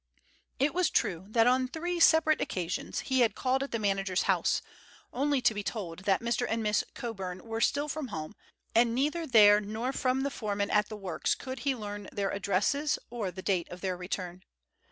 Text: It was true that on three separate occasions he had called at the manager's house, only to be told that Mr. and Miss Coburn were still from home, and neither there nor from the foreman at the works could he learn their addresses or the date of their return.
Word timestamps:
It 0.57 0.73
was 0.73 0.89
true 0.89 1.27
that 1.29 1.45
on 1.45 1.67
three 1.67 1.99
separate 1.99 2.41
occasions 2.41 3.01
he 3.01 3.19
had 3.19 3.35
called 3.35 3.61
at 3.61 3.69
the 3.69 3.77
manager's 3.77 4.23
house, 4.23 4.63
only 5.13 5.41
to 5.41 5.53
be 5.53 5.61
told 5.61 6.05
that 6.05 6.21
Mr. 6.23 6.43
and 6.49 6.63
Miss 6.63 6.83
Coburn 6.95 7.45
were 7.45 7.61
still 7.61 7.87
from 7.87 8.07
home, 8.07 8.33
and 8.73 8.95
neither 8.95 9.27
there 9.27 9.61
nor 9.61 9.93
from 9.93 10.21
the 10.21 10.31
foreman 10.31 10.71
at 10.71 10.89
the 10.89 10.97
works 10.97 11.35
could 11.35 11.59
he 11.59 11.75
learn 11.75 12.09
their 12.11 12.31
addresses 12.31 12.97
or 13.11 13.29
the 13.29 13.43
date 13.43 13.69
of 13.69 13.81
their 13.81 13.95
return. 13.95 14.41